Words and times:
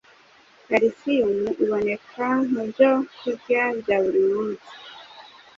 Kalisiyumu 0.67 1.49
iboneka 1.63 2.25
mu 2.51 2.61
byo 2.69 2.89
turya 3.19 3.63
bya 3.79 3.97
buri 4.03 4.21
munsi 4.29 4.69